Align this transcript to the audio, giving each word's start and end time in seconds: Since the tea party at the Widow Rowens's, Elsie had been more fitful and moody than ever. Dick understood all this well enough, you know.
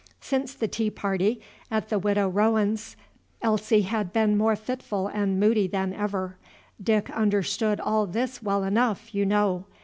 Since 0.19 0.55
the 0.55 0.67
tea 0.67 0.89
party 0.89 1.41
at 1.69 1.89
the 1.89 1.99
Widow 1.99 2.27
Rowens's, 2.27 2.95
Elsie 3.43 3.83
had 3.83 4.11
been 4.11 4.35
more 4.35 4.55
fitful 4.55 5.07
and 5.07 5.39
moody 5.39 5.67
than 5.67 5.93
ever. 5.93 6.37
Dick 6.81 7.11
understood 7.11 7.79
all 7.79 8.07
this 8.07 8.41
well 8.41 8.63
enough, 8.63 9.13
you 9.13 9.27
know. 9.27 9.65